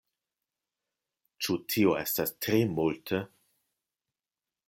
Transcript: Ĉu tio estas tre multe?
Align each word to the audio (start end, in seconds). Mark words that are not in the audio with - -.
Ĉu 1.47 1.57
tio 1.73 1.93
estas 2.05 2.33
tre 2.45 2.63
multe? 2.79 3.23